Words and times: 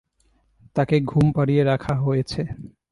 তাঁকে 0.75 0.97
ঘুম 1.01 1.25
পাড়িয়ে 1.31 1.63
রাখা 1.63 1.93
হয়েছে। 1.95 2.41